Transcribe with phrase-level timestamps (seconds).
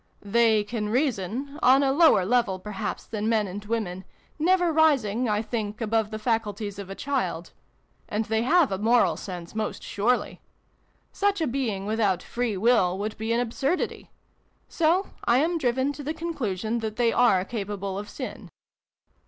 [0.39, 4.03] "They can reason on a lower level, per haps, than men and women
[4.39, 7.51] never rising, I think, above the faculties of a child;
[8.09, 10.41] and they have a moral sense, most surely.
[11.11, 14.09] Such a being, without free will, would be an absurdity.
[14.67, 18.49] So I am driven to the conclusion that they are capable of sin."